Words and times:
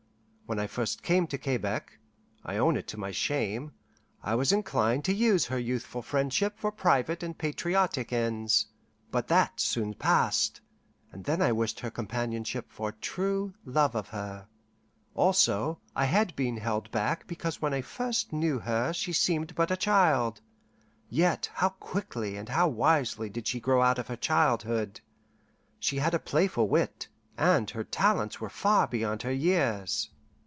When 0.51 0.59
I 0.59 0.67
first 0.67 1.01
came 1.01 1.27
to 1.27 1.37
Quebec 1.37 1.97
(I 2.43 2.57
own 2.57 2.75
it 2.75 2.85
to 2.89 2.97
my 2.97 3.11
shame) 3.11 3.71
I 4.21 4.35
was 4.35 4.51
inclined 4.51 5.05
to 5.05 5.13
use 5.13 5.45
her 5.45 5.57
youthful 5.57 6.01
friendship 6.01 6.59
for 6.59 6.73
private 6.73 7.23
and 7.23 7.37
patriotic 7.37 8.11
ends; 8.11 8.65
but 9.11 9.29
that 9.29 9.61
soon 9.61 9.93
passed, 9.93 10.59
and 11.13 11.23
then 11.23 11.41
I 11.41 11.53
wished 11.53 11.79
her 11.79 11.89
companionship 11.89 12.69
for 12.69 12.91
true 12.91 13.53
love 13.63 13.95
of 13.95 14.09
her. 14.09 14.49
Also, 15.15 15.79
I 15.95 16.03
had 16.03 16.35
been 16.35 16.57
held 16.57 16.91
back 16.91 17.27
because 17.27 17.61
when 17.61 17.73
I 17.73 17.79
first 17.79 18.33
knew 18.33 18.59
her 18.59 18.91
she 18.91 19.13
seemed 19.13 19.55
but 19.55 19.71
a 19.71 19.77
child. 19.77 20.41
Yet 21.07 21.49
how 21.53 21.69
quickly 21.69 22.35
and 22.35 22.49
how 22.49 22.67
wisely 22.67 23.29
did 23.29 23.47
she 23.47 23.61
grow 23.61 23.81
out 23.81 23.99
of 23.99 24.09
her 24.09 24.17
childhood! 24.17 24.99
She 25.79 25.99
had 25.99 26.13
a 26.13 26.19
playful 26.19 26.67
wit, 26.67 27.07
and 27.37 27.69
her 27.69 27.85
talents 27.85 28.41
were 28.41 28.49
far 28.49 28.85
beyond 28.85 29.21
her 29.21 29.31
years. 29.31 30.09